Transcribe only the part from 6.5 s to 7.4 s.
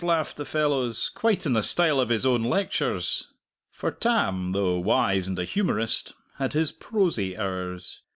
his prosy